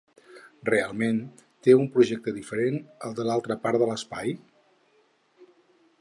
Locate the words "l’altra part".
3.29-3.81